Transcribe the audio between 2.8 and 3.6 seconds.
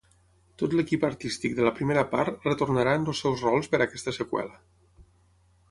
en els seus